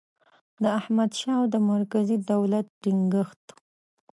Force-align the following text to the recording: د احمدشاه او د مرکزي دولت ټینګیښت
د 0.61 0.63
احمدشاه 0.79 1.35
او 1.39 1.43
د 1.53 1.55
مرکزي 1.71 2.17
دولت 2.31 2.65
ټینګیښت 2.81 3.43